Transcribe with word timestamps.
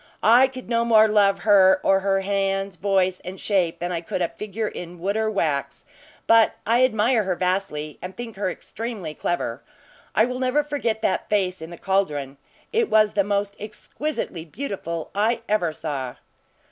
I 0.23 0.47
could 0.47 0.67
no 0.67 0.83
more 0.83 1.07
love 1.07 1.41
her 1.41 1.79
or 1.83 1.99
her 1.99 2.21
hands, 2.21 2.75
voice, 2.75 3.19
and 3.19 3.39
shape, 3.39 3.77
than 3.77 3.91
I 3.91 4.01
could 4.01 4.19
a 4.23 4.29
figure 4.29 4.67
in 4.67 4.97
wood 4.97 5.15
or 5.15 5.29
wax; 5.29 5.85
but 6.25 6.53
I 6.65 6.83
admire 6.83 7.21
her 7.21 7.35
vastly, 7.35 7.99
and 8.01 8.17
think 8.17 8.35
her 8.35 8.49
extremely 8.49 9.13
clever. 9.13 9.61
I 10.15 10.25
will 10.25 10.39
never 10.39 10.63
forget 10.63 11.03
that 11.03 11.29
face 11.29 11.61
in 11.61 11.69
the 11.69 11.77
caldron. 11.77 12.37
It 12.73 12.89
was 12.89 13.13
the 13.13 13.23
most 13.23 13.55
exquisitely 13.59 14.43
beautiful 14.43 15.11
I 15.13 15.41
ever 15.47 15.71
saw." 15.71 16.15